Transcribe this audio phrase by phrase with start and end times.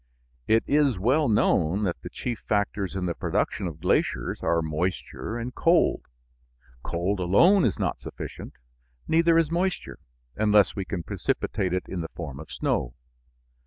[0.47, 5.37] It is well known that the chief factors in the production of glaciers are moisture
[5.37, 6.07] and cold.
[6.81, 8.53] Cold alone is not sufficient;
[9.07, 9.99] neither is moisture,
[10.35, 12.95] unless we can precipitate it in the form of snow.